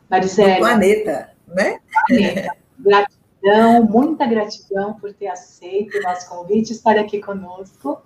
[0.09, 0.57] Marisela.
[0.57, 1.77] planeta, né?
[2.07, 2.57] Planeta.
[2.79, 8.01] Gratidão, muita gratidão por ter aceito o nosso convite, estar aqui conosco.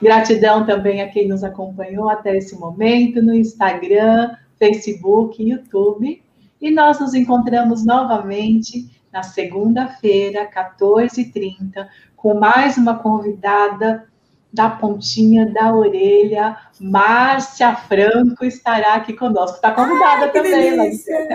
[0.00, 6.22] Gratidão também a quem nos acompanhou até esse momento no Instagram, Facebook YouTube.
[6.60, 11.86] E nós nos encontramos novamente na segunda-feira, 14h30,
[12.16, 14.06] com mais uma convidada
[14.52, 19.56] da pontinha da orelha, Márcia Franco estará aqui conosco.
[19.56, 21.28] Está convidada que também, delícia.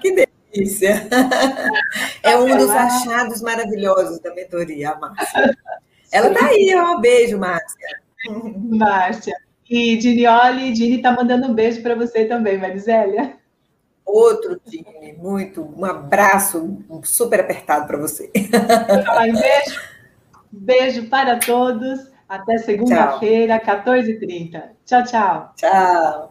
[0.00, 1.08] Que delícia!
[2.22, 5.56] É um dos achados maravilhosos da mentoria, a Márcia.
[6.12, 8.00] Ela está aí, um beijo, Márcia.
[8.28, 9.34] Márcia.
[9.70, 13.36] E Dinioli, Dini está mandando um beijo para você também, Marisélia.
[14.04, 15.62] Outro time, muito.
[15.76, 18.32] Um abraço super apertado para você.
[18.34, 19.80] Um beijo.
[20.50, 22.10] Beijo para todos.
[22.28, 24.70] Até segunda-feira, 14h30.
[24.84, 25.52] Tchau, tchau.
[25.56, 26.29] Tchau.